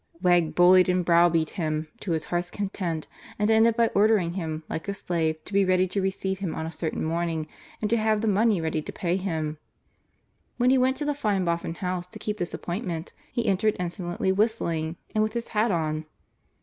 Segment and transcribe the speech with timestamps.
[0.19, 3.07] Wegg bullied and browbeat him to his heart's content,
[3.37, 6.65] and ended by ordering him, like a slave, to be ready to receive him on
[6.65, 7.47] a certain morning,
[7.83, 9.59] and to have the money ready to pay him.
[10.57, 14.31] When he went to the fine Boffin house to keep this appointment he entered insolently,
[14.31, 16.05] whistling and with his hat on.